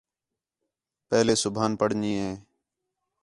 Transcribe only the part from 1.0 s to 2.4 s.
پہلے سُبحان پڑھݨی ہے